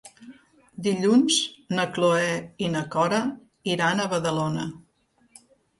[0.87, 1.37] Dilluns
[1.81, 2.33] na Cloè
[2.69, 3.23] i na Cora
[3.77, 4.71] iran a Badalona.